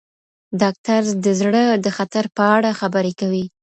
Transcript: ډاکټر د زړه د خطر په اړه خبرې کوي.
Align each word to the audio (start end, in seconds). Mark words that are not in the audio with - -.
ډاکټر 0.61 1.01
د 1.23 1.25
زړه 1.39 1.63
د 1.83 1.87
خطر 1.97 2.25
په 2.35 2.43
اړه 2.55 2.69
خبرې 2.79 3.13
کوي. 3.19 3.45